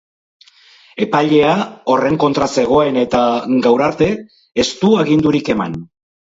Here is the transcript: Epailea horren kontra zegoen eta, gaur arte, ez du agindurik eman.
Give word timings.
Epailea 1.03 1.51
horren 1.95 2.17
kontra 2.23 2.47
zegoen 2.61 2.97
eta, 3.03 3.21
gaur 3.67 3.85
arte, 3.89 4.09
ez 4.65 4.67
du 4.81 4.91
agindurik 5.05 5.55
eman. 5.57 5.79